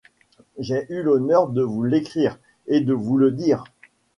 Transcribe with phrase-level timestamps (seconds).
[0.57, 3.63] J’ai eu l’honneur de vous l’écrire et de vous le dire.